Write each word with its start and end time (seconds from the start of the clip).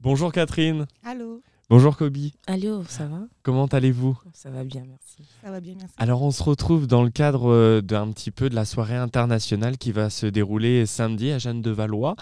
Bonjour 0.00 0.32
Catherine. 0.32 0.86
Allô. 1.04 1.42
Bonjour 1.68 1.96
Kobe. 1.96 2.16
Allô, 2.46 2.84
ça 2.84 3.06
va? 3.06 3.22
Comment 3.42 3.66
allez-vous? 3.66 4.16
Ça 4.32 4.48
va 4.48 4.62
bien, 4.62 4.84
merci. 4.88 5.28
Ça 5.42 5.50
va 5.50 5.60
bien, 5.60 5.74
merci. 5.76 5.94
Alors 5.98 6.22
on 6.22 6.30
se 6.30 6.42
retrouve 6.42 6.86
dans 6.86 7.02
le 7.02 7.10
cadre 7.10 7.50
euh, 7.50 7.82
d'un 7.82 8.10
petit 8.12 8.30
peu 8.30 8.48
de 8.48 8.54
la 8.54 8.64
soirée 8.64 8.96
internationale 8.96 9.76
qui 9.76 9.90
va 9.90 10.08
se 10.08 10.26
dérouler 10.26 10.86
samedi 10.86 11.32
à 11.32 11.38
Jeanne 11.38 11.60
de 11.60 11.70
Valois. 11.72 12.14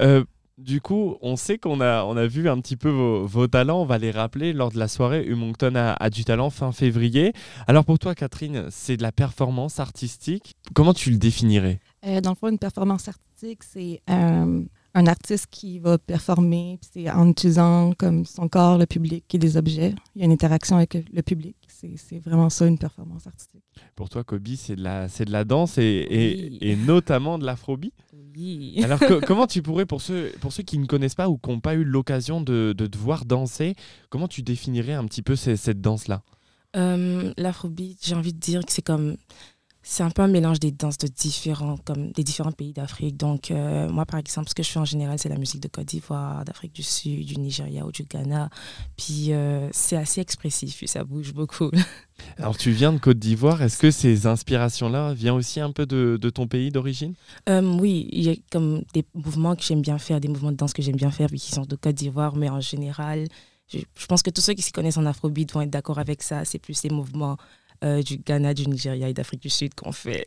Euh, 0.00 0.24
du 0.56 0.80
coup, 0.80 1.16
on 1.20 1.36
sait 1.36 1.58
qu'on 1.58 1.80
a, 1.80 2.04
on 2.04 2.16
a 2.16 2.26
vu 2.26 2.48
un 2.48 2.58
petit 2.60 2.76
peu 2.76 2.88
vos, 2.88 3.26
vos 3.26 3.48
talents, 3.48 3.82
on 3.82 3.86
va 3.86 3.98
les 3.98 4.12
rappeler 4.12 4.54
lors 4.54 4.70
de 4.70 4.78
la 4.78 4.88
soirée 4.88 5.26
Humoncton 5.26 5.74
a, 5.74 5.92
a 5.92 6.08
du 6.08 6.24
talent 6.24 6.48
fin 6.48 6.72
février. 6.72 7.32
Alors 7.66 7.84
pour 7.84 7.98
toi 7.98 8.14
Catherine, 8.14 8.68
c'est 8.70 8.96
de 8.96 9.02
la 9.02 9.12
performance 9.12 9.80
artistique. 9.80 10.54
Comment 10.74 10.94
tu 10.94 11.10
le 11.10 11.18
définirais? 11.18 11.80
Euh, 12.06 12.20
dans 12.20 12.30
le 12.30 12.36
fond, 12.36 12.48
une 12.48 12.58
performance 12.58 13.08
artistique, 13.08 13.64
c'est 13.64 14.00
euh, 14.08 14.62
un 14.98 15.06
artiste 15.06 15.46
qui 15.50 15.78
va 15.78 15.98
performer, 15.98 16.78
c'est 16.80 17.08
en 17.10 17.28
utilisant 17.28 17.92
comme 17.98 18.24
son 18.24 18.48
corps, 18.48 18.78
le 18.78 18.86
public 18.86 19.32
et 19.34 19.38
des 19.38 19.56
objets. 19.56 19.94
Il 20.14 20.20
y 20.20 20.22
a 20.22 20.24
une 20.24 20.32
interaction 20.32 20.76
avec 20.76 20.94
le 21.12 21.22
public. 21.22 21.54
C'est 21.68 21.96
c'est 21.98 22.18
vraiment 22.18 22.48
ça, 22.50 22.66
une 22.66 22.78
performance 22.78 23.26
artistique. 23.26 23.62
Pour 23.94 24.08
toi 24.08 24.24
Kobe, 24.24 24.48
c'est 24.56 24.74
de 24.76 24.82
la, 24.82 25.08
c'est 25.08 25.26
de 25.26 25.32
la 25.32 25.44
danse 25.44 25.76
et, 25.78 25.82
et- 26.10 26.48
Oui. 26.50 26.58
et 26.62 26.76
notamment 26.76 27.38
de 27.38 27.44
l'afrobeat? 27.44 27.92
Oui. 28.34 28.80
Alors 28.82 28.98
co- 28.98 29.20
comment 29.26 29.46
tu 29.46 29.60
pourrais, 29.62 29.84
pour 29.86 30.00
ceux, 30.00 30.32
pour 30.40 30.52
ceux 30.52 30.62
qui 30.62 30.78
ne 30.78 30.86
connaissent 30.86 31.14
pas 31.14 31.28
ou 31.28 31.36
qui 31.36 31.50
n'ont 31.50 31.60
pas 31.60 31.74
eu 31.74 31.84
l'occasion 31.84 32.40
de, 32.40 32.74
de 32.76 32.86
te 32.86 32.96
voir 32.96 33.26
danser, 33.26 33.74
comment 34.08 34.28
tu 34.28 34.42
définirais 34.42 34.94
un 34.94 35.04
petit 35.04 35.22
peu 35.22 35.36
ces- 35.36 35.56
cette 35.58 35.80
danse-là? 35.82 36.22
Euh, 36.74 37.32
L'afrobeat, 37.36 37.98
j'ai 38.02 38.14
envie 38.14 38.32
de 38.34 38.38
dire 38.40 38.64
que 38.64 38.72
c'est 38.72 38.82
comme. 38.82 39.16
C'est 39.88 40.02
un 40.02 40.10
peu 40.10 40.22
un 40.22 40.26
mélange 40.26 40.58
des 40.58 40.72
danses 40.72 40.98
de 40.98 41.06
différents, 41.06 41.76
comme 41.84 42.10
des 42.10 42.24
différents 42.24 42.50
pays 42.50 42.72
d'Afrique. 42.72 43.16
Donc, 43.16 43.52
euh, 43.52 43.88
moi, 43.88 44.04
par 44.04 44.18
exemple, 44.18 44.48
ce 44.48 44.54
que 44.56 44.64
je 44.64 44.68
fais 44.68 44.80
en 44.80 44.84
général, 44.84 45.16
c'est 45.20 45.28
la 45.28 45.38
musique 45.38 45.62
de 45.62 45.68
Côte 45.68 45.84
d'Ivoire, 45.84 46.44
d'Afrique 46.44 46.72
du 46.74 46.82
Sud, 46.82 47.24
du 47.24 47.36
Nigeria 47.38 47.86
ou 47.86 47.92
du 47.92 48.02
Ghana. 48.02 48.50
Puis, 48.96 49.32
euh, 49.32 49.68
c'est 49.70 49.94
assez 49.94 50.20
expressif, 50.20 50.76
puis 50.76 50.88
ça 50.88 51.04
bouge 51.04 51.32
beaucoup. 51.32 51.70
Alors 52.36 52.58
tu 52.58 52.72
viens 52.72 52.92
de 52.92 52.98
Côte 52.98 53.20
d'Ivoire, 53.20 53.62
est-ce 53.62 53.78
que 53.78 53.92
ces 53.92 54.26
inspirations-là 54.26 55.14
viennent 55.14 55.34
aussi 55.34 55.60
un 55.60 55.70
peu 55.70 55.86
de, 55.86 56.18
de 56.20 56.30
ton 56.30 56.48
pays 56.48 56.70
d'origine? 56.70 57.14
Euh, 57.48 57.62
oui, 57.62 58.08
il 58.10 58.24
y 58.24 58.30
a 58.30 58.34
comme 58.50 58.82
des 58.92 59.04
mouvements 59.14 59.54
que 59.54 59.62
j'aime 59.62 59.82
bien 59.82 59.98
faire, 59.98 60.20
des 60.20 60.26
mouvements 60.26 60.50
de 60.50 60.56
danse 60.56 60.72
que 60.72 60.82
j'aime 60.82 60.96
bien 60.96 61.12
faire, 61.12 61.28
puis 61.28 61.38
qui 61.38 61.52
sont 61.52 61.64
de 61.64 61.76
Côte 61.76 61.94
d'Ivoire, 61.94 62.34
mais 62.34 62.48
en 62.48 62.60
général, 62.60 63.28
je, 63.68 63.78
je 63.94 64.06
pense 64.06 64.24
que 64.24 64.30
tous 64.30 64.40
ceux 64.40 64.54
qui 64.54 64.62
s'y 64.62 64.72
connaissent 64.72 64.98
en 64.98 65.06
afrobeat 65.06 65.52
vont 65.52 65.60
être 65.60 65.70
d'accord 65.70 66.00
avec 66.00 66.24
ça. 66.24 66.44
C'est 66.44 66.58
plus 66.58 66.82
les 66.82 66.90
mouvements 66.90 67.36
euh, 67.84 68.02
du 68.02 68.18
Ghana, 68.18 68.54
du 68.54 68.66
Nigeria 68.68 69.08
et 69.08 69.14
d'Afrique 69.14 69.42
du 69.42 69.50
Sud 69.50 69.74
qu'on 69.74 69.92
fait. 69.92 70.24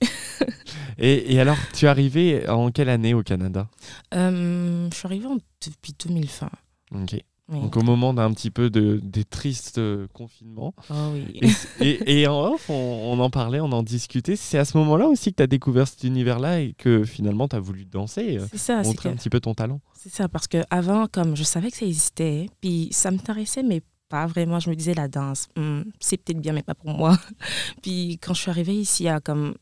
et, 0.98 1.34
et 1.34 1.40
alors, 1.40 1.58
tu 1.74 1.86
es 1.86 1.88
arrivé 1.88 2.48
en 2.50 2.72
quelle 2.72 2.90
année 2.90 3.14
au 3.14 3.24
Canada? 3.24 3.68
Euh, 4.14 4.88
je 4.92 4.96
suis 4.96 5.06
arrivée 5.06 5.28
en- 5.28 5.38
depuis 5.66 5.94
2020. 6.06 6.50
Ok. 6.96 7.20
Oui. 7.52 7.62
Donc 7.62 7.78
au 7.78 7.82
moment 7.82 8.14
d'un 8.14 8.32
petit 8.32 8.52
peu 8.52 8.70
de, 8.70 9.00
des 9.04 9.24
tristes 9.24 9.80
euh, 9.80 10.06
confinements. 10.14 10.76
Oh 10.92 10.94
oui. 11.14 11.40
Et, 11.82 11.90
et- 11.90 12.22
et 12.22 12.28
en 12.28 12.54
off, 12.54 12.70
on, 12.70 12.74
on 12.74 13.20
en 13.20 13.32
parlait, 13.32 13.60
on 13.60 13.72
en 13.72 13.82
discutait. 13.82 14.36
C'est 14.36 14.60
à 14.60 14.66
ce 14.66 14.78
moment-là 14.78 15.08
aussi 15.08 15.32
que 15.32 15.38
tu 15.38 15.44
as 15.44 15.48
découvert 15.48 15.88
cet 15.88 16.04
univers-là 16.04 16.62
et 16.62 16.74
que 16.78 17.04
finalement 17.06 17.48
tu 17.48 17.56
as 17.56 17.60
voulu 17.60 17.86
danser, 17.86 18.38
ça, 18.56 18.84
montrer 18.84 19.10
que- 19.10 19.14
un 19.16 19.18
petit 19.18 19.32
peu 19.32 19.40
ton 19.40 19.56
talent. 19.56 19.82
c'est 19.96 20.12
ça, 20.14 20.30
parce 20.30 20.48
que 20.48 20.60
avant, 20.70 21.08
comme 21.08 21.36
je 21.36 21.42
savais 21.44 21.72
que 21.72 21.78
ça 21.78 21.88
existait, 21.88 22.46
puis 22.62 22.90
ça 22.92 23.10
m'intéressait, 23.10 23.64
mais 23.64 23.82
pas 24.10 24.26
vraiment. 24.26 24.60
Je 24.60 24.70
me 24.70 24.76
disais, 24.76 24.94
la 24.94 25.08
danse, 25.08 25.48
hmm, 25.56 25.82
c'est 26.00 26.18
peut-être 26.18 26.42
bien, 26.42 26.54
mais 26.54 26.64
pas 26.64 26.76
pour 26.76 26.90
moi. 26.90 27.18
puis 27.82 28.20
quand 28.22 28.34
je 28.34 28.42
suis 28.42 28.52
arrivée 28.52 28.76
ici, 28.76 29.08
a 29.08 29.20
comme 29.20 29.54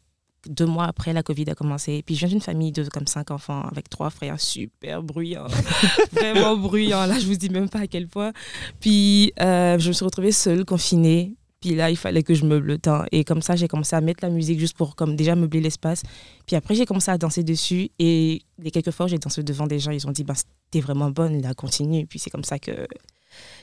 deux 0.47 0.65
mois 0.65 0.85
après, 0.85 1.13
la 1.13 1.23
Covid 1.23 1.49
a 1.49 1.55
commencé. 1.55 2.01
Puis 2.05 2.15
je 2.15 2.21
viens 2.21 2.29
d'une 2.29 2.41
famille 2.41 2.71
de 2.71 2.83
comme 2.85 3.07
cinq 3.07 3.31
enfants 3.31 3.63
avec 3.63 3.89
trois 3.89 4.09
frères 4.09 4.39
super 4.39 5.03
bruyants, 5.03 5.47
vraiment 6.11 6.55
bruyants. 6.55 7.05
Là, 7.05 7.19
je 7.19 7.25
vous 7.25 7.35
dis 7.35 7.49
même 7.49 7.69
pas 7.69 7.79
à 7.79 7.87
quel 7.87 8.07
point. 8.07 8.31
Puis 8.79 9.33
euh, 9.41 9.77
je 9.77 9.89
me 9.89 9.93
suis 9.93 10.05
retrouvée 10.05 10.31
seule, 10.31 10.65
confinée. 10.65 11.35
Puis 11.59 11.73
là, 11.73 11.89
il 11.89 11.97
fallait 11.97 12.21
que 12.21 12.35
je 12.35 12.45
meuble 12.45 12.67
le 12.67 12.77
temps. 12.77 13.03
Et 13.11 13.23
comme 13.23 13.41
ça, 13.41 13.55
j'ai 13.55 13.67
commencé 13.67 13.95
à 13.95 14.01
mettre 14.01 14.23
la 14.23 14.29
musique 14.29 14.59
juste 14.59 14.77
pour 14.77 14.95
comme 14.95 15.15
déjà 15.15 15.35
meubler 15.35 15.59
l'espace. 15.59 16.03
Puis 16.45 16.55
après, 16.55 16.75
j'ai 16.75 16.85
commencé 16.85 17.09
à 17.09 17.17
danser 17.17 17.43
dessus. 17.43 17.89
Et 17.97 18.41
les 18.59 18.71
quelques 18.71 18.91
fois 18.91 19.07
j'ai 19.07 19.17
dansé 19.17 19.41
devant 19.43 19.65
des 19.65 19.79
gens, 19.79 19.91
ils 19.91 20.07
ont 20.07 20.11
dit, 20.11 20.23
bah, 20.23 20.35
t'es 20.69 20.81
vraiment 20.81 21.09
bonne, 21.09 21.41
là, 21.41 21.53
continue. 21.55 22.05
Puis 22.05 22.19
c'est 22.19 22.29
comme 22.29 22.43
ça 22.43 22.59
que 22.59 22.87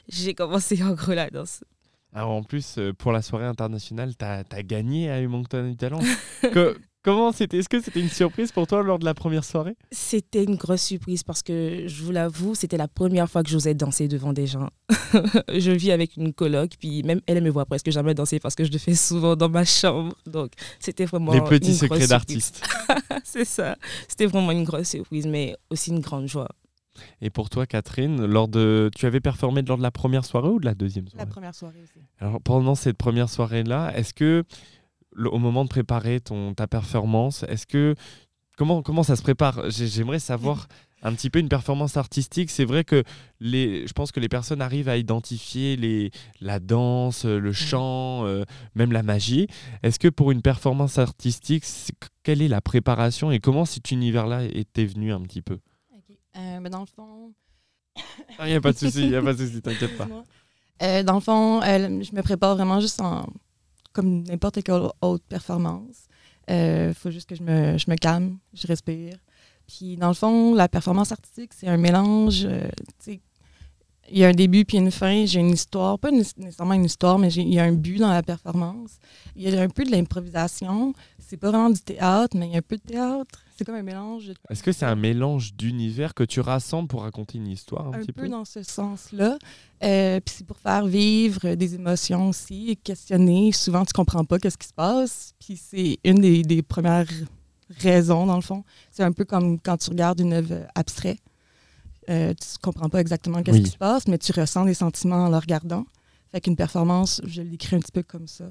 j'ai 0.09 0.35
commencé 0.35 0.83
en 0.83 0.95
gros 0.95 1.13
la 1.13 1.31
danse. 1.31 1.63
Alors 2.15 2.31
en 2.31 2.43
plus, 2.45 2.77
euh, 2.79 2.93
pour 2.93 3.11
la 3.11 3.23
soirée 3.23 3.47
internationale, 3.47 4.15
tu 4.17 4.25
as, 4.25 4.63
gagné 4.63 5.11
à 5.11 5.21
Humoncton 5.21 5.69
du 5.69 5.77
talent. 5.77 5.99
Que- 6.43 6.77
comment 7.03 7.33
c'était 7.33 7.59
Est-ce 7.59 7.69
que 7.69 7.81
c'était 7.81 8.01
une 8.01 8.09
surprise 8.09 8.53
pour 8.53 8.69
toi 8.69 8.85
lors 8.85 9.01
de 9.01 9.05
la 9.05 9.15
première 9.15 9.45
soirée? 9.45 9.77
C'était 9.91 10.45
une 10.45 10.55
grosse 10.55 10.83
surprise 10.83 11.25
parce 11.25 11.43
que, 11.43 11.89
je 11.89 12.03
vous 12.05 12.13
l'avoue, 12.13 12.55
c'était 12.55 12.77
la 12.77 12.87
première 12.87 13.29
fois 13.29 13.43
que 13.43 13.51
j'osais 13.51 13.75
danser 13.75 14.07
devant 14.07 14.33
des 14.33 14.47
gens. 14.47 14.71
je 15.53 15.73
vis 15.73 15.91
avec 15.91 16.17
une 16.17 16.33
coloc, 16.33 16.73
puis 16.79 17.03
même 17.03 17.21
elle 17.27 17.43
me 17.43 17.51
voit 17.51 17.67
presque 17.67 17.91
jamais 17.91 18.15
danser 18.15 18.39
parce 18.39 18.55
que 18.55 18.65
je 18.65 18.71
le 18.71 18.79
fais 18.79 18.95
souvent 18.95 19.35
dans 19.35 19.49
ma 19.49 19.65
chambre. 19.65 20.17
Donc, 20.25 20.53
c'était 20.79 21.07
vraiment. 21.07 21.33
Les 21.33 21.41
petits 21.43 21.71
une 21.71 21.75
secrets 21.75 22.07
surprise. 22.07 22.53
C'est 23.25 23.45
ça. 23.45 23.77
C'était 24.09 24.27
vraiment 24.27 24.53
une 24.53 24.65
grosse 24.65 24.89
surprise, 24.89 25.27
mais 25.27 25.57
aussi 25.69 25.91
une 25.91 26.01
grande 26.01 26.29
joie. 26.29 26.49
Et 27.21 27.31
pour 27.31 27.51
toi, 27.51 27.67
Catherine, 27.67 28.25
lors 28.25 28.49
de, 28.49 28.91
tu 28.97 29.07
avais 29.07 29.21
performé 29.21 29.63
lors 29.63 29.79
de 29.79 29.83
la 29.83 29.91
première 29.91 30.25
soirée 30.25 30.49
ou 30.49 30.61
de 30.61 30.65
la 30.65 30.75
deuxième 30.75 31.05
La 31.07 31.11
soirée 31.11 31.27
première 31.31 31.55
soirée 31.55 31.83
aussi. 31.83 31.99
Alors 32.21 32.41
pendant 32.41 32.75
cette 32.75 32.97
première 32.97 33.29
soirée-là, 33.29 33.93
est-ce 33.97 34.15
que 34.15 34.45
au 35.17 35.39
moment 35.39 35.65
de 35.65 35.69
préparer 35.69 36.21
ton, 36.21 36.55
ta 36.55 36.67
performance, 36.67 37.45
est-ce 37.49 37.67
que 37.67 37.95
comment, 38.57 38.83
comment 38.83 39.03
ça 39.03 39.17
se 39.17 39.23
prépare? 39.23 39.71
J'ai- 39.71 39.87
J'aimerais 39.89 40.19
savoir 40.19 40.67
un 41.03 41.13
petit 41.13 41.29
peu 41.29 41.39
une 41.39 41.51
performance 41.51 41.97
artistique. 41.99 42.49
C'est 42.51 42.65
vrai 42.65 42.83
que 42.83 43.05
les, 43.39 43.87
je 43.87 43.93
pense 43.93 44.11
que 44.11 44.21
les 44.21 44.29
personnes 44.31 44.63
arrivent 44.63 44.89
à 44.89 44.97
identifier 44.97 45.77
les, 45.77 46.11
la 46.41 46.61
danse, 46.61 47.27
le 47.27 47.53
chant, 47.53 48.25
euh, 48.25 48.45
même 48.75 48.91
la 48.91 49.03
magie. 49.03 49.47
Est-ce 49.83 49.99
que 49.99 50.09
pour 50.09 50.31
une 50.31 50.41
performance 50.41 50.99
artistique, 50.99 51.65
quelle 52.23 52.41
est 52.41 52.49
la 52.49 52.63
préparation 52.63 53.31
et 53.31 53.39
comment 53.39 53.67
cet 53.67 53.91
univers-là 53.91 54.45
était 54.45 54.87
venu 54.87 55.13
un 55.13 55.21
petit 55.21 55.43
peu? 55.43 55.59
Mais 56.35 56.71
dans 56.71 56.81
le 56.81 56.87
fond, 56.87 57.33
Il 58.41 58.47
n'y 58.47 58.55
a 58.55 58.61
pas 58.61 58.73
de 58.73 58.79
souci, 58.79 59.03
il 59.03 59.11
n'y 59.11 59.17
a 59.17 59.23
pas 59.23 59.33
de 59.33 59.47
souci, 59.47 59.63
t'inquiète 59.63 59.97
pas. 59.97 60.09
Euh, 60.83 61.03
dans 61.05 61.15
le 61.15 61.21
fond, 61.21 61.63
euh, 61.63 62.03
je 62.03 62.15
me 62.15 62.23
prépare 62.23 62.57
vraiment 62.57 62.81
juste 62.81 63.01
en, 63.01 63.27
comme 63.93 64.23
n'importe 64.25 64.63
quelle 64.63 64.89
autre 65.01 65.25
performance. 65.29 66.09
Il 66.49 66.93
faut 66.95 67.11
juste 67.11 67.29
que 67.29 67.35
je 67.37 67.43
me, 67.43 67.79
je 67.79 67.89
me 67.91 67.97
calme, 67.97 68.39
je 68.53 68.67
respire. 68.67 69.17
Puis 69.67 69.97
dans 69.97 70.09
le 70.09 70.15
fond, 70.15 70.55
la 70.55 70.69
performance 70.69 71.11
artistique, 71.13 71.53
c'est 71.55 71.69
un 71.69 71.77
mélange. 71.79 72.45
euh, 72.45 72.69
il 74.11 74.19
y 74.19 74.25
a 74.25 74.29
un 74.29 74.33
début 74.35 74.67
puis 74.67 74.77
une 74.77 74.91
fin. 74.91 75.25
J'ai 75.25 75.41
une 75.41 75.51
histoire, 75.53 75.99
pas 75.99 76.11
nécess- 76.11 76.37
nécessairement 76.37 76.75
une 76.75 76.85
histoire, 76.85 77.19
mais 77.19 77.31
j'ai- 77.31 77.41
il 77.43 77.55
y 77.55 77.59
a 77.59 77.65
un 77.65 77.73
but 77.73 77.97
dans 77.99 78.11
la 78.13 78.23
performance. 78.23 78.99
Il 79.37 79.49
y 79.49 79.57
a 79.57 79.63
un 79.63 79.69
peu 79.71 79.85
de 79.85 79.91
l'improvisation. 79.91 80.93
C'est 81.19 81.39
pas 81.39 81.49
vraiment 81.51 81.71
du 81.71 81.81
théâtre, 81.81 82.37
mais 82.37 82.47
il 82.49 82.53
y 82.53 82.55
a 82.57 82.59
un 82.59 82.63
peu 82.63 82.77
de 82.77 82.83
théâtre. 82.83 83.41
C'est 83.57 83.65
comme 83.65 83.77
un 83.77 83.83
mélange. 83.83 84.27
de- 84.29 84.35
Est-ce 84.51 84.63
que 84.63 84.73
c'est 84.73 84.85
un 84.85 84.97
mélange 84.97 85.55
d'univers 85.55 86.13
que 86.15 86.25
tu 86.25 86.41
rassembles 86.41 86.89
pour 86.89 87.03
raconter 87.03 87.39
une 87.39 87.47
histoire 87.47 87.87
un, 87.87 87.93
un 87.95 87.99
petit 88.01 88.13
peu 88.13 88.23
peu? 88.23 88.29
dans 88.29 88.45
ce 88.45 88.63
sens-là. 88.65 89.39
Euh, 89.83 90.19
Puis 90.21 90.35
c'est 90.39 90.47
pour 90.47 90.59
faire 90.59 90.87
vivre 90.87 91.55
des 91.55 91.75
émotions 91.77 92.31
aussi, 92.31 92.77
questionner. 92.83 93.53
Souvent, 93.53 93.85
tu 93.85 93.93
comprends 93.93 94.25
pas 94.25 94.39
qu'est-ce 94.39 94.59
qui 94.59 94.67
se 94.69 94.73
passe. 94.75 95.35
Puis 95.39 95.57
c'est 95.57 95.99
une 96.05 96.21
des, 96.21 96.43
des 96.43 96.63
premières 96.63 97.07
raisons, 97.79 98.27
dans 98.27 98.37
le 98.37 98.43
fond. 98.43 98.65
C'est 98.91 99.05
un 99.05 99.13
peu 99.13 99.25
comme 99.25 99.59
quand 99.61 99.77
tu 99.77 99.91
regardes 99.91 100.21
une 100.21 100.33
œuvre 100.33 100.67
abstraite. 100.75 101.21
Euh, 102.11 102.35
tu 102.35 102.59
comprends 102.61 102.89
pas 102.91 103.01
exactement 103.01 103.43
qu'est-ce 103.43 103.59
Oui. 103.59 103.63
qui 103.65 103.71
se 103.71 103.79
passe, 103.79 104.07
mais 104.09 104.19
tu 104.19 104.33
ressens 104.33 104.65
des 104.67 104.75
sentiments 104.75 105.25
en 105.27 105.29
le 105.31 105.39
regardant. 105.39 105.87
Fait 106.33 106.41
qu'une 106.41 106.57
performance, 106.57 107.21
je 107.25 107.41
l'écris 107.41 107.77
un 107.77 107.81
petit 107.81 107.93
peu 107.93 108.03
comme 108.03 108.27
ça. 108.27 108.47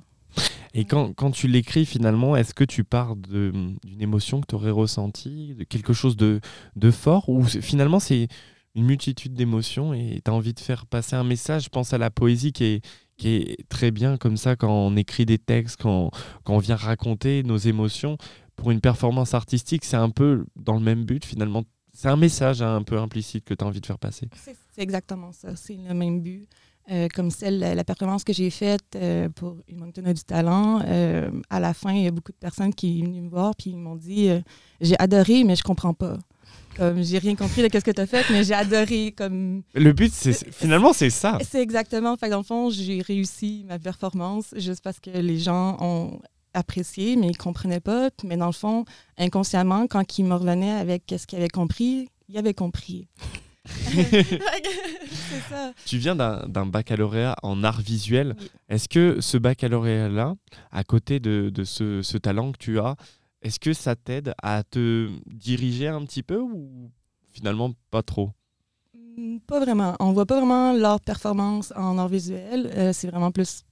Et 0.74 0.86
quand, 0.86 1.14
quand 1.14 1.32
tu 1.32 1.48
l'écris 1.48 1.86
finalement, 1.86 2.36
est-ce 2.36 2.54
que 2.54 2.64
tu 2.64 2.84
pars 2.84 3.16
d'une 3.16 3.78
émotion 4.00 4.42
que 4.42 4.48
tu 4.48 4.56
aurais 4.56 4.72
ressentie, 4.72 5.56
de 5.56 5.64
quelque 5.64 5.94
chose 5.94 6.18
de, 6.18 6.40
de 6.76 6.92
fort, 6.92 7.30
ou 7.30 7.44
finalement 7.44 8.00
c'est 8.00 8.28
une 8.76 8.86
multitude 8.86 9.34
d'émotions 9.34 9.94
et 9.94 10.22
tu 10.24 10.32
as 10.32 10.34
envie 10.34 10.54
de 10.54 10.60
faire 10.60 10.86
passer 10.86 11.16
un 11.16 11.24
message? 11.24 11.66
Je 11.66 11.70
pense 11.70 11.94
à 11.94 11.98
la 11.98 12.10
poésie 12.10 12.52
qui 12.52 12.64
est, 12.66 12.86
qui 13.18 13.36
est 13.36 13.70
très 13.70 13.92
bien 13.92 14.18
comme 14.18 14.38
ça 14.38 14.56
quand 14.56 14.72
on 14.72 14.96
écrit 14.96 15.26
des 15.26 15.38
textes, 15.38 15.82
quand, 15.82 16.12
quand 16.44 16.56
on 16.56 16.60
vient 16.60 16.76
raconter 16.76 17.44
nos 17.44 17.58
émotions. 17.58 18.18
Pour 18.56 18.72
une 18.72 18.82
performance 18.82 19.34
artistique, 19.34 19.84
c'est 19.84 19.98
un 19.98 20.12
peu 20.12 20.46
dans 20.56 20.76
le 20.76 20.80
même 20.82 21.06
but 21.06 21.26
finalement. 21.26 21.64
C'est 21.92 22.08
un 22.08 22.18
message 22.18 22.62
hein, 22.62 22.76
un 22.76 22.84
peu 22.84 22.98
implicite 22.98 23.46
que 23.46 23.54
tu 23.54 23.64
as 23.64 23.68
envie 23.68 23.82
de 23.82 23.86
faire 23.86 24.00
passer. 24.00 24.28
C'est 24.36 24.56
exactement 24.78 25.32
ça. 25.32 25.56
C'est 25.56 25.76
le 25.76 25.94
même 25.94 26.22
but. 26.22 26.48
Euh, 26.92 27.08
comme 27.14 27.32
celle, 27.32 27.60
la 27.60 27.84
performance 27.86 28.26
que 28.26 28.34
j'ai 28.34 28.50
faite 28.50 28.84
euh, 28.96 29.30
pour 29.30 29.56
Humoncton 29.70 30.04
a 30.06 30.14
du 30.14 30.24
talent, 30.24 30.82
euh, 30.86 31.30
à 31.50 31.62
la 31.62 31.74
fin, 31.74 31.94
il 31.94 32.04
y 32.04 32.08
a 32.08 32.12
beaucoup 32.12 32.34
de 32.34 32.38
personnes 32.38 32.74
qui 32.74 33.00
sont 33.00 33.06
venues 33.06 33.22
me 33.22 33.30
voir 33.30 33.56
puis 33.56 33.70
ils 33.70 33.78
m'ont 33.78 33.96
dit 33.96 34.30
euh, 34.30 34.42
J'ai 34.82 35.00
adoré, 35.00 35.46
mais 35.46 35.56
je 35.56 35.64
comprends 35.64 35.94
pas. 35.94 36.18
Comme 36.76 37.02
j'ai 37.04 37.20
rien 37.20 37.36
compris 37.36 37.62
de 37.62 37.70
ce 37.72 37.84
que 37.84 37.92
tu 37.92 38.02
as 38.02 38.08
fait, 38.08 38.26
mais 38.32 38.44
j'ai 38.44 38.54
adoré. 38.54 39.14
Comme 39.16 39.62
Le 39.76 39.94
but, 39.94 40.12
c'est 40.12 40.52
finalement, 40.52 40.92
c'est 40.92 41.10
ça. 41.10 41.38
c'est 41.48 41.62
exactement. 41.62 42.18
Fait 42.18 42.30
dans 42.30 42.40
le 42.40 42.44
fond, 42.44 42.70
j'ai 42.70 43.02
réussi 43.02 43.64
ma 43.68 43.80
performance 43.80 44.54
juste 44.58 44.84
parce 44.84 45.00
que 45.00 45.12
les 45.12 45.38
gens 45.38 45.78
ont 45.80 46.20
apprécié, 46.54 47.16
mais 47.16 47.28
ils 47.28 47.38
comprenaient 47.38 47.80
pas. 47.80 48.10
Mais 48.24 48.38
dans 48.38 48.48
le 48.48 48.52
fond, 48.54 48.86
inconsciemment, 49.18 49.88
quand 49.88 50.18
ils 50.18 50.26
me 50.26 50.34
revenaient 50.34 50.72
avec 50.72 51.04
ce 51.16 51.26
qu'ils 51.28 51.38
avaient 51.38 51.48
compris, 51.48 52.10
ils 52.28 52.38
avaient 52.38 52.54
compris. 52.54 53.08
ça. 55.50 55.74
Tu 55.86 55.98
viens 55.98 56.16
d'un 56.16 56.66
baccalauréat 56.66 57.36
en 57.44 57.64
art 57.64 57.82
visuel. 57.82 58.36
Oui. 58.40 58.50
Est-ce 58.70 58.90
que 58.90 59.22
ce 59.22 59.38
baccalauréat-là, 59.38 60.36
à 60.72 60.84
côté 60.84 61.20
de, 61.20 61.50
de 61.54 61.64
ce, 61.64 62.02
ce 62.02 62.18
talent 62.18 62.52
que 62.52 62.58
tu 62.58 62.80
as, 62.80 62.96
est-ce 63.42 63.60
que 63.60 63.74
ça 63.74 63.96
t'aide 63.96 64.34
à 64.42 64.64
te 64.64 65.10
diriger 65.28 65.88
un 65.88 66.04
petit 66.06 66.24
peu 66.24 66.40
ou 66.40 66.92
finalement 67.32 67.72
pas 67.92 68.04
trop? 68.04 68.32
Mm, 69.18 69.40
Pas 69.48 69.60
vraiment. 69.60 69.96
On 70.00 70.14
voit 70.14 70.26
pas 70.26 70.38
vraiment 70.38 70.74
leur 70.74 71.00
performance 71.02 71.74
en 71.76 71.98
art 71.98 72.08
visuel. 72.10 72.72
Euh, 72.76 72.94
c'est 72.94 73.08
vraiment 73.08 73.32
plus 73.32 73.64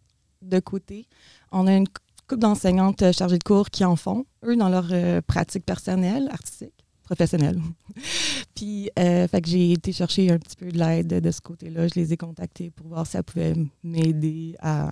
de 0.42 0.60
côté. 0.60 1.08
On 1.52 1.68
a 1.68 1.76
une 1.76 1.88
cou- 1.88 2.02
couple 2.28 2.42
d'enseignantes 2.42 3.02
euh, 3.02 3.12
chargées 3.12 3.38
de 3.38 3.44
cours 3.44 3.70
qui 3.70 3.86
en 3.86 3.96
font, 3.96 4.26
eux, 4.46 4.56
dans 4.56 4.70
leur 4.70 4.88
euh, 4.92 5.22
pratique 5.22 5.66
personnelle, 5.66 6.28
artistique, 6.32 6.81
professionnelle. 7.16 7.60
Puis, 8.56 8.90
euh, 8.98 9.28
fait 9.28 9.42
que 9.42 9.50
j'ai 9.50 9.74
été 9.74 9.92
chercher 9.92 10.32
un 10.32 10.38
petit 10.40 10.56
peu 10.56 10.72
de 10.72 10.78
l'aide 10.78 11.08
de, 11.08 11.32
ce 11.32 11.42
côté-là. 11.42 11.88
Je 11.88 12.00
les 12.00 12.14
ai 12.14 12.18
contactés 12.18 12.70
pour 12.70 12.88
voir 12.88 13.06
si 13.06 13.14
ça 13.14 13.24
pouvait 13.24 13.54
m'aider 13.84 14.56
à 14.60 14.92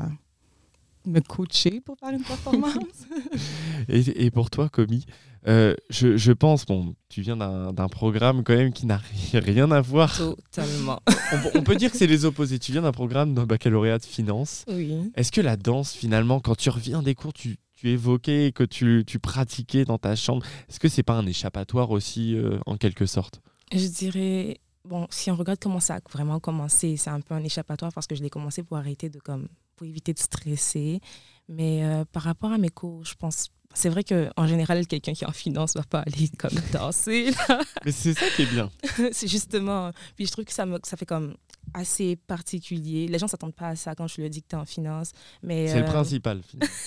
me 1.06 1.22
coacher 1.22 1.80
pour 1.80 1.98
faire 1.98 2.10
une 2.10 2.24
performance. 2.24 3.06
et, 3.88 4.26
et 4.26 4.32
pour 4.32 4.50
toi, 4.50 4.68
Comi, 4.68 5.06
euh, 5.48 5.76
je, 5.90 6.18
je 6.18 6.32
pense, 6.34 6.66
bon, 6.66 6.94
tu 7.08 7.22
viens 7.22 7.38
d'un 7.38 7.88
programme 7.88 8.44
quand 8.44 8.56
même 8.56 8.74
qui 8.74 8.86
n'a 8.86 8.98
ri- 8.98 9.40
rien 9.40 9.72
à 9.72 9.80
voir. 9.80 10.16
Totalement. 10.18 11.00
On, 11.56 11.60
on 11.60 11.64
peut 11.64 11.76
dire 11.76 11.90
que 11.92 11.98
c'est 11.98 12.08
les 12.08 12.26
opposés. 12.26 12.60
Tu 12.60 12.74
viens 12.74 12.82
d'un 12.82 12.92
programme 12.92 13.34
d'un 13.34 13.46
baccalauréat 13.46 14.00
de 14.00 14.06
finance. 14.06 14.66
Oui. 14.68 14.94
Est-ce 15.16 15.32
que 15.32 15.42
la 15.42 15.56
danse, 15.56 15.94
finalement, 15.94 16.42
quand 16.42 16.56
tu 16.58 16.70
reviens 16.70 17.02
des 17.02 17.16
cours, 17.16 17.32
tu, 17.34 17.58
tu 17.80 17.90
évoquais 17.90 18.52
que 18.54 18.64
tu, 18.64 19.04
tu 19.08 19.20
pratiquais 19.20 19.86
dans 19.86 19.98
ta 19.98 20.16
chambre, 20.16 20.46
est-ce 20.68 20.80
que 20.80 20.90
c'est 20.90 21.04
pas 21.04 21.14
un 21.14 21.26
échappatoire 21.26 21.92
aussi, 21.92 22.36
euh, 22.36 22.60
en 22.66 22.76
quelque 22.76 23.06
sorte? 23.06 23.42
Je 23.72 23.88
dirais, 23.88 24.60
bon, 24.84 25.08
si 25.10 25.32
on 25.32 25.36
regarde 25.36 25.60
comment 25.62 25.80
ça 25.80 25.96
a 25.96 26.00
vraiment 26.12 26.40
commencé, 26.40 26.98
c'est 26.98 27.10
un 27.10 27.22
peu 27.22 27.36
un 27.36 27.44
échappatoire 27.44 27.94
parce 27.94 28.06
que 28.06 28.16
je 28.16 28.22
l'ai 28.22 28.30
commencé 28.30 28.64
pour 28.64 28.78
arrêter 28.78 29.10
de 29.10 29.20
comme, 29.20 29.48
pour 29.78 29.88
éviter 29.88 30.14
de 30.14 30.20
stresser. 30.20 31.00
Mais 31.48 31.86
euh, 31.86 32.04
par 32.12 32.24
rapport 32.24 32.52
à 32.52 32.58
mes 32.58 32.70
cours, 32.70 33.06
je 33.06 33.16
pense, 33.16 33.50
c'est 33.74 33.90
vrai 33.90 34.04
qu'en 34.04 34.46
général, 34.46 34.86
quelqu'un 34.86 35.14
qui 35.14 35.24
est 35.24 35.28
en 35.28 35.32
finance 35.32 35.74
va 35.76 35.84
pas 35.84 36.00
aller 36.00 36.28
comme 36.38 36.56
danser. 36.74 37.32
là. 37.48 37.62
Mais 37.86 37.94
c'est 37.94 38.14
ça 38.14 38.26
qui 38.36 38.42
est 38.42 38.52
bien. 38.52 38.70
c'est 39.14 39.28
justement, 39.28 39.92
puis 40.18 40.26
je 40.26 40.32
trouve 40.34 40.44
que 40.44 40.54
ça, 40.54 40.66
me, 40.66 40.80
ça 40.84 40.98
fait 40.98 41.06
comme 41.06 41.36
assez 41.74 42.16
particulier. 42.16 43.08
Les 43.08 43.20
gens 43.20 43.28
s'attendent 43.28 43.56
pas 43.56 43.70
à 43.70 43.76
ça 43.76 43.96
quand 43.96 44.08
je 44.08 44.22
leur 44.22 44.30
dis 44.30 44.42
que 44.42 44.48
tu 44.48 44.56
es 44.56 44.60
en 44.60 44.66
finance. 44.66 45.12
Mais, 45.44 45.68
C'est 45.68 45.80
le 45.80 45.86
euh, 45.86 45.92
principal. 45.92 46.42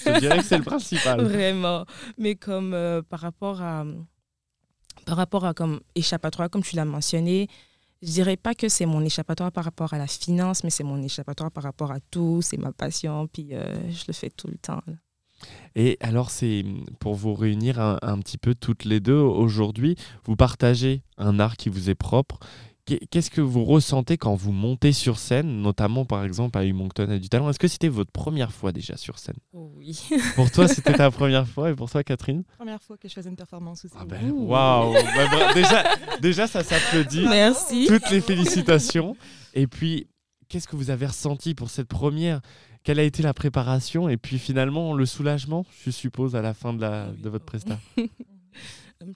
Je 0.07 0.19
dirais 0.19 0.39
que 0.39 0.45
c'est 0.45 0.59
le 0.59 0.65
principal. 0.65 1.23
Vraiment. 1.25 1.85
Mais 2.19 2.35
comme 2.35 2.75
euh, 2.75 3.03
par 3.03 3.21
rapport 3.21 3.61
à 3.63 3.85
par 5.07 5.17
rapport 5.17 5.45
à 5.45 5.55
comme 5.55 5.81
échappatoire, 5.95 6.49
comme 6.49 6.63
tu 6.63 6.77
l'as 6.77 6.85
mentionné, 6.85 7.49
je 8.03 8.11
dirais 8.11 8.37
pas 8.37 8.55
que 8.55 8.69
c'est 8.69 8.87
mon 8.87 9.05
échappatoire 9.05 9.51
par 9.53 9.65
rapport 9.65 9.95
à 9.95 9.99
la 9.99 10.07
finance, 10.07 10.65
mais 10.65 10.71
c'est 10.71 10.85
mon 10.85 11.03
échappatoire 11.03 11.51
par 11.51 11.65
rapport 11.65 11.91
à 11.91 11.99
tout. 12.11 12.41
C'est 12.43 12.59
ma 12.59 12.73
passion, 12.73 13.27
puis 13.27 13.49
euh, 13.53 13.75
je 13.91 14.05
le 14.09 14.13
fais 14.13 14.31
tout 14.31 14.49
le 14.49 14.59
temps. 14.59 14.83
là. 14.87 14.95
Et 15.75 15.97
alors, 16.01 16.31
c'est 16.31 16.65
pour 17.01 17.15
vous 17.15 17.35
réunir 17.35 17.81
un, 17.81 17.99
un 18.03 18.19
petit 18.19 18.39
peu 18.39 18.55
toutes 18.55 18.85
les 18.85 19.01
deux 19.01 19.19
aujourd'hui, 19.19 19.97
vous 20.25 20.37
partagez 20.37 21.03
un 21.19 21.41
art 21.41 21.57
qui 21.57 21.69
vous 21.69 21.91
est 21.91 21.95
propre. 21.95 22.39
Qu'est- 22.85 23.07
Qu'est-ce 23.11 23.31
que 23.31 23.41
vous 23.41 23.65
ressentez 23.65 24.17
quand 24.17 24.35
vous 24.35 24.51
montez 24.51 24.93
sur 24.93 25.19
scène, 25.19 25.63
notamment 25.63 26.05
par 26.05 26.25
exemple 26.25 26.59
à 26.59 26.65
Humoncton 26.65 27.09
a 27.11 27.19
du 27.19 27.29
talent? 27.29 27.49
Est-ce 27.49 27.59
que 27.61 27.69
c'était 27.69 27.89
votre 27.89 28.11
première 28.11 28.53
fois 28.53 28.73
déjà 28.73 28.97
sur 28.97 29.19
scène? 29.21 29.37
Oui. 29.53 30.01
Pour 30.35 30.51
toi, 30.51 30.67
c'était 30.67 30.93
ta 30.95 31.11
première 31.13 31.47
fois 31.47 31.71
et 31.71 31.75
pour 31.75 31.89
toi, 31.91 32.03
Catherine? 32.03 32.43
Première 32.57 32.83
fois 32.83 32.97
que 32.97 33.09
je 33.09 33.15
faisais 33.15 33.31
une 33.31 33.37
performance 33.37 33.85
aussi. 33.85 33.95
Ah 33.99 34.05
ben, 34.05 34.31
Ouh. 34.31 34.47
Waouh 34.49 34.93
Bah, 34.95 35.29
bra- 35.29 35.55
déjà, 35.55 35.85
déjà, 36.21 36.47
ça 36.49 36.65
s'applaudit. 36.65 37.25
Merci. 37.29 37.87
Toutes 37.87 38.11
les 38.11 38.21
félicitations. 38.21 39.17
Et 39.55 39.67
puis, 39.69 40.09
qu'est-ce 40.49 40.67
que 40.67 40.75
vous 40.77 40.91
avez 40.91 41.07
ressenti 41.07 41.55
pour 41.55 41.71
cette 41.71 41.89
première? 41.89 42.41
Quelle 42.83 42.99
a 42.99 43.05
été 43.05 43.23
la 43.23 43.33
préparation 43.33 44.09
Et 44.09 44.17
puis 44.17 44.41
finalement, 44.41 44.93
le 44.93 45.07
soulagement, 45.07 45.65
je 45.85 45.91
suppose, 45.93 46.35
à 46.35 46.43
la 46.43 46.53
fin 46.53 46.73
de, 46.73 46.81
la, 46.81 47.07
de 47.13 47.29
votre 47.29 47.45
prestation. 47.45 47.79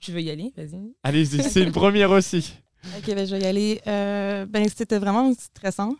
Tu 0.01 0.11
veux 0.11 0.21
y 0.21 0.29
aller? 0.29 0.51
Vas-y. 0.57 0.93
Allez, 1.03 1.25
c'est 1.25 1.63
une 1.63 1.71
première 1.71 2.11
aussi. 2.11 2.53
Ok, 2.97 3.13
ben, 3.15 3.25
je 3.27 3.35
vais 3.35 3.41
y 3.41 3.45
aller. 3.45 3.81
Euh, 3.87 4.45
ben, 4.45 4.67
c'était 4.75 4.99
vraiment 4.99 5.33
stressant. 5.33 5.93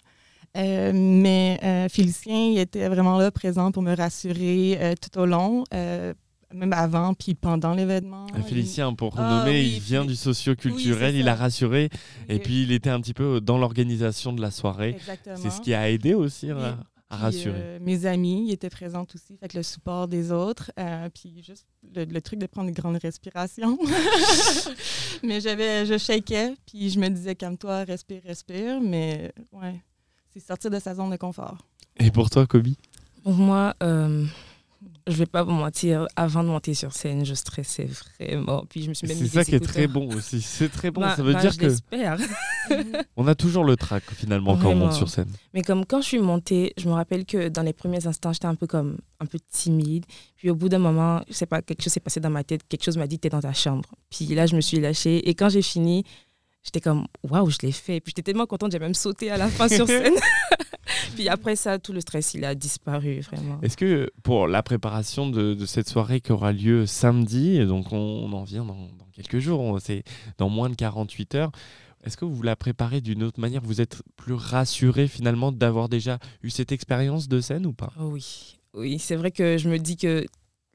Euh, 0.55 0.91
mais 0.93 1.59
euh, 1.63 1.89
Félicien, 1.89 2.49
il 2.53 2.57
était 2.59 2.87
vraiment 2.87 3.17
là, 3.17 3.29
présent 3.31 3.71
pour 3.71 3.83
me 3.83 3.95
rassurer 3.95 4.95
tout 5.01 5.19
au 5.19 5.25
long, 5.25 5.63
même 5.71 6.71
avant 6.73 7.13
puis 7.13 7.35
pendant 7.35 7.73
l'événement. 7.73 8.25
Euh, 8.35 8.41
Félicien, 8.41 8.93
pour 8.93 9.13
Ah, 9.17 9.41
renommer, 9.41 9.59
oui, 9.59 9.73
il 9.75 9.79
vient 9.81 10.05
du 10.05 10.15
socio-culturel, 10.15 11.13
Oui, 11.13 11.19
il 11.19 11.27
a 11.27 11.35
rassuré, 11.35 11.89
et 12.29 12.39
puis 12.39 12.63
il 12.63 12.71
était 12.71 12.89
un 12.89 13.01
petit 13.01 13.13
peu 13.13 13.41
dans 13.41 13.57
l'organisation 13.57 14.31
de 14.33 14.41
la 14.41 14.49
soirée. 14.49 14.91
Exactement. 14.97 15.35
C'est 15.35 15.49
ce 15.51 15.61
qui 15.61 15.73
a 15.73 15.89
aidé 15.91 16.13
aussi 16.13 16.49
hein, 16.49 16.55
Oui. 16.57 16.63
à, 16.63 16.69
à 16.69 16.96
Puis, 17.09 17.17
rassurer. 17.19 17.53
euh, 17.55 17.79
mes 17.81 18.05
amis 18.05 18.47
ils 18.49 18.51
étaient 18.51 18.69
présents 18.69 19.05
aussi, 19.15 19.37
fait 19.37 19.47
que 19.47 19.55
le 19.57 19.63
support 19.63 20.07
des 20.09 20.31
autres, 20.31 20.71
euh, 20.77 21.07
puis 21.13 21.41
juste 21.41 21.65
le, 21.95 22.03
le 22.03 22.21
truc 22.21 22.37
de 22.39 22.47
prendre 22.47 22.67
une 22.67 22.75
grande 22.75 22.97
respiration. 22.97 23.77
mais 25.23 25.39
j'avais, 25.41 25.85
je 25.85 25.97
shakeais, 25.97 26.53
puis 26.65 26.89
je 26.89 26.99
me 26.99 27.07
disais 27.09 27.35
calme-toi, 27.35 27.83
respire, 27.85 28.21
respire, 28.25 28.81
mais 28.81 29.31
ouais, 29.53 29.81
c'est 30.33 30.39
sortir 30.45 30.69
de 30.71 30.79
sa 30.79 30.95
zone 30.95 31.09
de 31.11 31.15
confort. 31.15 31.57
Et 31.97 32.11
pour 32.11 32.29
toi, 32.29 32.45
Kobe? 32.45 32.67
Pour 33.23 33.33
moi, 33.33 33.73
euh, 33.83 34.25
je 35.07 35.13
vais 35.13 35.25
pas 35.25 35.43
vous 35.43 35.51
mentir, 35.51 36.07
avant 36.15 36.43
de 36.43 36.49
monter 36.49 36.73
sur 36.73 36.93
scène, 36.93 37.25
je 37.25 37.33
stressais 37.33 37.87
vraiment. 38.19 38.65
Puis 38.69 38.83
je 38.83 38.89
me 38.89 38.93
suis 38.93 39.07
même 39.07 39.17
C'est 39.17 39.27
ça 39.27 39.45
qui 39.45 39.55
est 39.55 39.59
très 39.59 39.87
bon 39.87 40.13
aussi. 40.13 40.41
C'est 40.41 40.69
très 40.69 40.91
bon. 40.91 41.01
Bah, 41.01 41.15
ça 41.15 41.23
veut 41.23 41.33
bah, 41.33 41.41
dire 41.41 41.51
je 41.51 41.57
que 41.57 41.65
l'espère. 41.65 42.17
on 43.15 43.27
a 43.27 43.35
toujours 43.35 43.63
le 43.63 43.75
trac 43.77 44.03
finalement 44.13 44.57
quand 44.57 44.69
on 44.69 44.75
monte 44.75 44.93
sur 44.93 45.09
scène. 45.09 45.29
Mais 45.53 45.61
comme 45.61 45.85
quand 45.85 46.01
je 46.01 46.07
suis 46.07 46.19
montée, 46.19 46.73
je 46.77 46.87
me 46.87 46.93
rappelle 46.93 47.25
que 47.25 47.47
dans 47.47 47.61
les 47.61 47.73
premiers 47.73 48.05
instants, 48.05 48.33
j'étais 48.33 48.47
un 48.47 48.55
peu 48.55 48.67
comme 48.67 48.97
un 49.19 49.25
peu 49.25 49.39
timide. 49.49 50.05
Puis 50.35 50.49
au 50.49 50.55
bout 50.55 50.69
d'un 50.69 50.79
moment, 50.79 51.21
je 51.27 51.33
sais 51.33 51.45
pas, 51.45 51.61
quelque 51.61 51.81
chose 51.81 51.93
s'est 51.93 51.99
passé 51.99 52.19
dans 52.19 52.29
ma 52.29 52.43
tête. 52.43 52.61
Quelque 52.67 52.83
chose 52.83 52.97
m'a 52.97 53.07
dit, 53.07 53.17
t'es 53.17 53.29
dans 53.29 53.41
ta 53.41 53.53
chambre. 53.53 53.89
Puis 54.09 54.25
là, 54.27 54.45
je 54.45 54.55
me 54.55 54.61
suis 54.61 54.79
lâchée. 54.79 55.27
Et 55.29 55.33
quand 55.35 55.49
j'ai 55.49 55.61
fini, 55.61 56.03
j'étais 56.63 56.81
comme, 56.81 57.07
waouh, 57.23 57.49
je 57.49 57.59
l'ai 57.63 57.71
fait. 57.71 58.01
Puis 58.01 58.11
j'étais 58.15 58.23
tellement 58.23 58.45
contente, 58.45 58.71
j'ai 58.71 58.79
même 58.79 58.93
sauté 58.93 59.31
à 59.31 59.37
la 59.37 59.47
fin 59.47 59.67
sur 59.69 59.87
scène. 59.87 60.15
Puis 61.17 61.29
après 61.29 61.55
ça, 61.55 61.79
tout 61.79 61.93
le 61.93 62.01
stress, 62.01 62.35
il 62.35 62.45
a 62.45 62.53
disparu, 62.53 63.21
vraiment. 63.21 63.59
Est-ce 63.63 63.75
que 63.75 64.11
pour 64.21 64.47
la 64.47 64.61
préparation 64.61 65.27
de, 65.27 65.55
de 65.55 65.65
cette 65.65 65.89
soirée 65.89 66.21
qui 66.21 66.31
aura 66.31 66.53
lieu 66.53 66.85
samedi, 66.85 67.65
donc 67.65 67.91
on, 67.91 67.97
on 67.97 68.33
en 68.33 68.43
vient 68.43 68.63
dans, 68.63 68.75
dans 68.75 69.07
quelques 69.13 69.39
jours, 69.39 69.79
c'est 69.81 70.03
dans 70.37 70.47
moins 70.47 70.69
de 70.69 70.75
48 70.75 71.33
heures, 71.33 71.51
est-ce 72.03 72.17
que 72.17 72.25
vous 72.25 72.43
la 72.43 72.55
préparez 72.55 73.01
d'une 73.01 73.23
autre 73.23 73.39
manière? 73.39 73.61
Vous 73.63 73.81
êtes 73.81 74.03
plus 74.15 74.35
rassuré 74.35 75.07
finalement 75.07 75.51
d'avoir 75.51 75.89
déjà 75.89 76.19
eu 76.43 76.51
cette 76.51 76.71
expérience 76.71 77.27
de 77.27 77.41
scène 77.41 77.65
ou 77.65 77.73
pas? 77.73 77.91
Oh 77.99 78.09
oui, 78.11 78.59
oui, 78.75 78.99
c'est 78.99 79.15
vrai 79.15 79.31
que 79.31 79.57
je 79.57 79.69
me 79.69 79.79
dis 79.79 79.97
que 79.97 80.23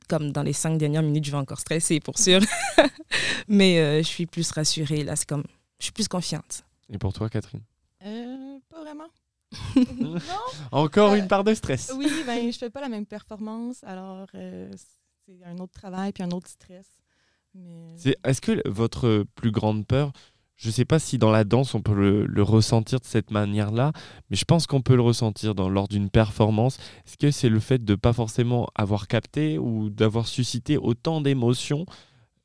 comme 0.09 0.33
dans 0.33 0.43
les 0.43 0.53
cinq 0.53 0.77
dernières 0.77 1.05
minutes, 1.05 1.25
je 1.25 1.31
vais 1.31 1.37
encore 1.37 1.61
stresser 1.61 2.01
pour 2.01 2.19
sûr. 2.19 2.41
Mais 3.49 3.79
euh, 3.79 3.99
je 3.99 4.09
suis 4.09 4.27
plus 4.27 4.51
rassurée. 4.51 5.05
Là, 5.05 5.15
c'est 5.15 5.29
comme, 5.29 5.45
je 5.79 5.85
suis 5.85 5.93
plus 5.93 6.09
confiante. 6.09 6.65
Et 6.93 6.99
pour 6.99 7.13
toi, 7.13 7.29
Catherine? 7.31 7.63
Non. 10.01 10.17
Encore 10.73 11.13
Euh, 11.13 11.17
une 11.17 11.29
part 11.29 11.45
de 11.45 11.55
stress. 11.55 11.93
Oui, 11.97 12.09
ben 12.27 12.51
je 12.53 12.59
fais 12.59 12.71
pas 12.71 12.81
la 12.81 12.89
même 12.89 13.07
performance, 13.07 13.83
alors 13.85 14.27
euh, 14.35 14.71
c'est 15.27 15.45
un 15.45 15.59
autre 15.59 15.73
travail 15.73 16.13
puis 16.13 16.23
un 16.23 16.31
autre 16.31 16.49
stress. 16.49 16.87
Mais 17.55 17.95
C'est- 17.97 18.17
Est-ce 18.25 18.41
que 18.41 18.67
votre 18.69 19.25
plus 19.35 19.51
grande 19.51 19.87
peur, 19.87 20.13
je 20.57 20.69
ne 20.69 20.73
sais 20.73 20.85
pas 20.85 20.99
si 20.99 21.19
dans 21.19 21.31
la 21.31 21.45
danse 21.45 21.75
on 21.75 21.83
peut 21.83 21.95
le, 21.95 22.25
le 22.27 22.43
ressentir 22.43 23.01
de 23.01 23.05
cette 23.05 23.31
manière-là, 23.31 23.93
mais 24.31 24.37
je 24.37 24.45
pense 24.45 24.67
qu'on 24.67 24.81
peut 24.81 24.95
le 24.97 25.03
ressentir 25.03 25.55
dans, 25.55 25.69
lors 25.69 25.89
d'une 25.89 26.09
performance. 26.09 26.79
Est-ce 27.07 27.19
que 27.19 27.31
c'est 27.31 27.49
le 27.49 27.61
fait 27.61 27.85
de 27.85 27.95
pas 27.95 28.13
forcément 28.13 28.69
avoir 28.75 29.07
capté 29.09 29.59
ou 29.59 29.91
d'avoir 29.91 30.27
suscité 30.29 30.79
autant 30.79 31.21
d'émotions 31.21 31.85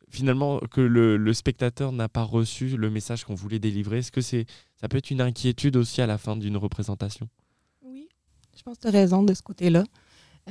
finalement 0.10 0.60
que 0.72 0.82
le, 0.82 1.18
le 1.18 1.34
spectateur 1.34 1.92
n'a 1.92 2.08
pas 2.10 2.24
reçu 2.24 2.78
le 2.78 2.90
message 2.90 3.24
qu'on 3.26 3.36
voulait 3.36 3.60
délivrer 3.60 4.00
Est-ce 4.00 4.12
que 4.12 4.22
c'est 4.22 4.46
ça 4.80 4.88
peut 4.88 4.98
être 4.98 5.12
une 5.12 5.22
inquiétude 5.22 5.76
aussi 5.76 6.02
à 6.02 6.08
la 6.08 6.18
fin 6.18 6.36
d'une 6.38 6.56
représentation? 6.58 7.28
Oui, 7.84 8.08
je 8.56 8.62
pense 8.64 8.78
que 8.78 8.82
tu 8.84 8.88
as 8.88 8.92
raison 8.92 9.24
de 9.24 9.34
ce 9.34 9.42
côté-là. 9.42 9.84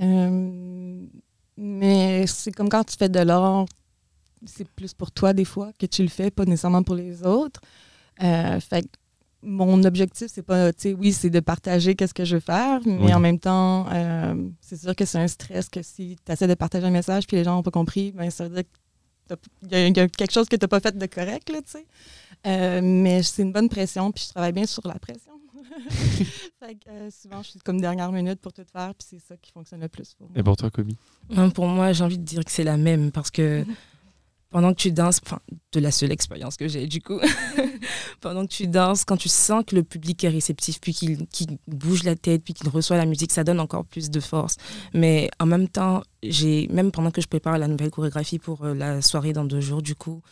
Euh, 0.02 1.06
mais 1.56 2.26
c'est 2.26 2.52
comme 2.52 2.68
quand 2.68 2.84
tu 2.84 2.96
fais 2.98 3.08
de 3.08 3.20
l'art, 3.20 3.64
c'est 4.44 4.68
plus 4.68 4.92
pour 4.94 5.10
toi 5.10 5.32
des 5.32 5.44
fois 5.44 5.72
que 5.78 5.86
tu 5.86 6.02
le 6.02 6.08
fais, 6.08 6.30
pas 6.30 6.44
nécessairement 6.44 6.82
pour 6.82 6.94
les 6.96 7.24
autres. 7.24 7.60
Euh, 8.22 8.60
fait 8.60 8.82
que 8.82 8.88
mon 9.42 9.82
objectif, 9.84 10.28
c'est 10.32 10.42
pas, 10.42 10.72
tu 10.72 10.80
sais, 10.90 10.94
oui, 10.94 11.12
c'est 11.12 11.30
de 11.30 11.40
partager 11.40 11.94
qu'est-ce 11.94 12.14
que 12.14 12.24
je 12.24 12.34
veux 12.36 12.40
faire, 12.40 12.80
mais 12.84 13.04
Oui. 13.06 13.14
en 13.14 13.20
même 13.20 13.38
temps, 13.38 13.86
euh, 13.92 14.34
c'est 14.60 14.76
sûr 14.80 14.94
que 14.96 15.04
c'est 15.04 15.18
un 15.18 15.28
stress 15.28 15.68
que 15.68 15.82
si 15.82 16.16
tu 16.24 16.32
essaies 16.32 16.48
de 16.48 16.54
partager 16.54 16.86
un 16.86 16.90
message 16.90 17.26
puis 17.26 17.36
les 17.36 17.44
gens 17.44 17.54
n'ont 17.54 17.62
pas 17.62 17.70
compris, 17.70 18.12
ben, 18.12 18.28
ça 18.30 18.44
veut 18.48 18.54
dire 18.54 18.64
a- 18.64 18.85
il 19.70 19.96
y 19.96 20.00
a 20.00 20.08
quelque 20.08 20.32
chose 20.32 20.48
que 20.48 20.56
tu 20.56 20.64
n'as 20.64 20.68
pas 20.68 20.80
fait 20.80 20.96
de 20.96 21.06
correct, 21.06 21.48
là, 21.50 21.62
tu 21.62 21.70
sais. 21.72 21.86
Euh, 22.46 22.80
mais 22.82 23.22
c'est 23.22 23.42
une 23.42 23.52
bonne 23.52 23.68
pression, 23.68 24.12
puis 24.12 24.24
je 24.24 24.30
travaille 24.30 24.52
bien 24.52 24.66
sur 24.66 24.86
la 24.86 24.98
pression. 24.98 25.32
fait 25.90 26.74
que, 26.74 26.88
euh, 26.90 27.10
souvent, 27.10 27.42
je 27.42 27.50
suis 27.50 27.58
comme 27.60 27.80
dernière 27.80 28.12
minute 28.12 28.40
pour 28.40 28.52
tout 28.52 28.64
faire, 28.72 28.94
puis 28.94 29.06
c'est 29.10 29.20
ça 29.20 29.36
qui 29.36 29.50
fonctionne 29.52 29.80
le 29.80 29.88
plus 29.88 30.14
pour 30.14 30.28
moi. 30.28 30.38
Et 30.38 30.42
pour 30.42 30.56
toi, 30.56 30.70
Komi? 30.70 30.96
Hein, 31.36 31.50
Pour 31.50 31.66
moi, 31.66 31.92
j'ai 31.92 32.04
envie 32.04 32.18
de 32.18 32.24
dire 32.24 32.44
que 32.44 32.50
c'est 32.50 32.64
la 32.64 32.76
même 32.76 33.10
parce 33.10 33.30
que 33.30 33.64
pendant 34.56 34.72
que 34.72 34.78
tu 34.78 34.90
danses, 34.90 35.20
enfin, 35.22 35.38
de 35.72 35.80
la 35.80 35.90
seule 35.90 36.12
expérience 36.12 36.56
que 36.56 36.66
j'ai 36.66 36.86
du 36.86 37.02
coup, 37.02 37.20
pendant 38.22 38.46
que 38.46 38.50
tu 38.50 38.66
danses, 38.66 39.04
quand 39.04 39.18
tu 39.18 39.28
sens 39.28 39.62
que 39.66 39.76
le 39.76 39.82
public 39.82 40.24
est 40.24 40.30
réceptif, 40.30 40.80
puis 40.80 40.94
qu'il 40.94 41.18
bouge 41.68 42.04
la 42.04 42.16
tête, 42.16 42.42
puis 42.42 42.54
qu'il 42.54 42.70
reçoit 42.70 42.96
la 42.96 43.04
musique, 43.04 43.32
ça 43.32 43.44
donne 43.44 43.60
encore 43.60 43.84
plus 43.84 44.08
de 44.08 44.18
force. 44.18 44.56
Mais 44.94 45.28
en 45.40 45.44
même 45.44 45.68
temps, 45.68 46.02
j'ai 46.22 46.68
même 46.68 46.90
pendant 46.90 47.10
que 47.10 47.20
je 47.20 47.26
prépare 47.26 47.58
la 47.58 47.68
nouvelle 47.68 47.90
chorégraphie 47.90 48.38
pour 48.38 48.64
euh, 48.64 48.72
la 48.72 49.02
soirée 49.02 49.34
dans 49.34 49.44
deux 49.44 49.60
jours, 49.60 49.82
du 49.82 49.94
coup, 49.94 50.22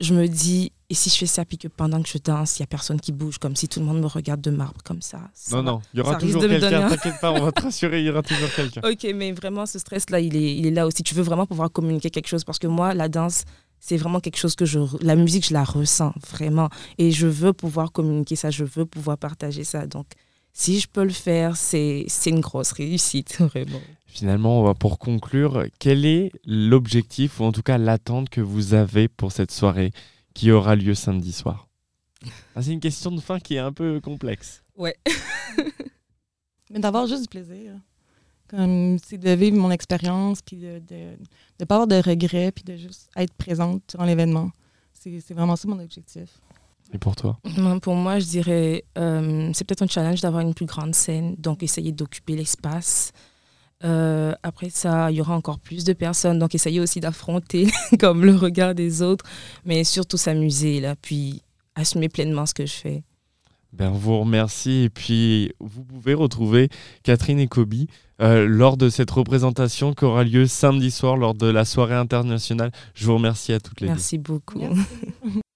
je 0.00 0.14
me 0.14 0.26
dis, 0.26 0.72
et 0.90 0.94
si 0.94 1.08
je 1.08 1.16
fais 1.16 1.26
ça, 1.26 1.44
puis 1.44 1.56
que 1.56 1.68
pendant 1.68 2.02
que 2.02 2.08
je 2.08 2.18
danse, 2.18 2.58
il 2.58 2.62
n'y 2.62 2.64
a 2.64 2.66
personne 2.66 3.00
qui 3.00 3.12
bouge, 3.12 3.38
comme 3.38 3.56
si 3.56 3.68
tout 3.68 3.80
le 3.80 3.86
monde 3.86 4.00
me 4.00 4.06
regarde 4.06 4.40
de 4.40 4.50
marbre, 4.50 4.82
comme 4.84 5.02
ça. 5.02 5.30
non, 5.52 5.62
non, 5.62 5.80
il 5.92 5.98
y 5.98 6.00
aura 6.00 6.16
toujours 6.16 6.42
quelqu'un, 6.42 6.88
t'inquiète 6.88 7.20
pas, 7.20 7.32
on 7.32 7.44
va 7.44 7.52
te 7.52 7.62
rassurer, 7.62 8.00
il 8.00 8.06
y 8.06 8.10
aura 8.10 8.22
toujours 8.22 8.52
quelqu'un. 8.54 8.80
Ok, 8.84 9.06
mais 9.14 9.32
vraiment, 9.32 9.66
ce 9.66 9.78
stress-là, 9.78 10.20
il 10.20 10.36
est, 10.36 10.56
il 10.56 10.66
est 10.66 10.70
là 10.70 10.86
aussi. 10.86 11.02
Tu 11.02 11.14
veux 11.14 11.22
vraiment 11.22 11.46
pouvoir 11.46 11.70
communiquer 11.70 12.10
quelque 12.10 12.28
chose, 12.28 12.44
parce 12.44 12.58
que 12.58 12.66
moi, 12.66 12.92
la 12.92 13.08
danse, 13.08 13.44
c'est 13.86 13.98
vraiment 13.98 14.18
quelque 14.18 14.38
chose 14.38 14.56
que 14.56 14.64
je. 14.64 14.78
La 15.04 15.14
musique, 15.14 15.46
je 15.46 15.52
la 15.52 15.62
ressens 15.62 16.14
vraiment. 16.30 16.70
Et 16.96 17.10
je 17.10 17.26
veux 17.26 17.52
pouvoir 17.52 17.92
communiquer 17.92 18.34
ça, 18.34 18.50
je 18.50 18.64
veux 18.64 18.86
pouvoir 18.86 19.18
partager 19.18 19.62
ça. 19.62 19.86
Donc, 19.86 20.06
si 20.54 20.80
je 20.80 20.88
peux 20.88 21.04
le 21.04 21.10
faire, 21.10 21.58
c'est 21.58 22.06
une 22.24 22.40
grosse 22.40 22.72
réussite, 22.72 23.36
vraiment. 23.40 23.82
Finalement, 24.06 24.74
pour 24.74 24.98
conclure, 24.98 25.66
quel 25.78 26.06
est 26.06 26.32
l'objectif, 26.46 27.40
ou 27.40 27.44
en 27.44 27.52
tout 27.52 27.60
cas 27.60 27.76
l'attente 27.76 28.30
que 28.30 28.40
vous 28.40 28.72
avez 28.72 29.06
pour 29.06 29.32
cette 29.32 29.50
soirée 29.50 29.92
qui 30.32 30.50
aura 30.50 30.76
lieu 30.76 30.94
samedi 30.94 31.32
soir? 31.32 31.68
Ah, 32.56 32.62
C'est 32.62 32.72
une 32.72 32.80
question 32.80 33.10
de 33.10 33.20
fin 33.20 33.38
qui 33.38 33.56
est 33.56 33.58
un 33.58 33.72
peu 33.72 34.00
complexe. 34.00 34.62
Ouais. 34.78 34.96
Mais 36.70 36.78
d'avoir 36.78 37.06
juste 37.06 37.22
du 37.24 37.28
plaisir. 37.28 37.74
Comme 38.48 38.98
c'est 39.04 39.18
de 39.18 39.30
vivre 39.30 39.56
mon 39.56 39.70
expérience, 39.70 40.42
puis 40.42 40.56
de 40.56 40.80
ne 41.60 41.64
pas 41.64 41.76
avoir 41.76 41.86
de 41.86 41.96
regrets, 41.96 42.52
puis 42.52 42.64
de 42.64 42.76
juste 42.76 43.08
être 43.16 43.32
présente 43.34 43.82
durant 43.88 44.04
l'événement. 44.04 44.50
C'est 44.92 45.34
vraiment 45.34 45.56
ça 45.56 45.68
mon 45.68 45.80
objectif. 45.80 46.40
Et 46.92 46.98
pour 46.98 47.16
toi? 47.16 47.38
Pour 47.82 47.94
moi, 47.94 48.18
je 48.18 48.26
dirais, 48.26 48.84
euh, 48.98 49.50
c'est 49.52 49.64
peut-être 49.64 49.82
un 49.82 49.86
challenge 49.86 50.20
d'avoir 50.20 50.42
une 50.42 50.54
plus 50.54 50.66
grande 50.66 50.94
scène, 50.94 51.34
donc 51.38 51.62
essayer 51.62 51.92
d'occuper 51.92 52.36
l'espace. 52.36 53.12
Euh, 53.84 54.32
après 54.42 54.70
ça, 54.70 55.10
il 55.10 55.16
y 55.16 55.20
aura 55.20 55.34
encore 55.36 55.58
plus 55.58 55.84
de 55.84 55.92
personnes, 55.92 56.38
donc 56.38 56.54
essayer 56.54 56.80
aussi 56.80 57.00
d'affronter 57.00 57.68
comme 58.00 58.24
le 58.24 58.34
regard 58.34 58.74
des 58.74 59.02
autres, 59.02 59.24
mais 59.64 59.84
surtout 59.84 60.16
s'amuser 60.16 60.80
là, 60.80 60.94
puis 60.96 61.42
assumer 61.74 62.08
pleinement 62.08 62.46
ce 62.46 62.54
que 62.54 62.66
je 62.66 62.72
fais. 62.72 63.02
Ben, 63.76 63.90
on 63.90 63.98
vous 63.98 64.20
remercie 64.20 64.84
et 64.84 64.90
puis 64.90 65.52
vous 65.58 65.82
pouvez 65.82 66.14
retrouver 66.14 66.68
Catherine 67.02 67.40
et 67.40 67.48
Kobe 67.48 67.74
euh, 68.20 68.46
lors 68.46 68.76
de 68.76 68.88
cette 68.88 69.10
représentation 69.10 69.94
qui 69.94 70.04
aura 70.04 70.22
lieu 70.22 70.46
samedi 70.46 70.92
soir 70.92 71.16
lors 71.16 71.34
de 71.34 71.46
la 71.46 71.64
soirée 71.64 71.94
internationale. 71.94 72.70
Je 72.94 73.06
vous 73.06 73.14
remercie 73.14 73.52
à 73.52 73.58
toutes 73.58 73.80
les 73.80 73.88
Merci 73.88 74.18
beaucoup. 74.18 74.60